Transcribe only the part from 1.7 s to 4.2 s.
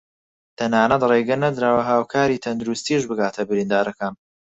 هاوکاری تەندروستیش بگاتە بریندارەکان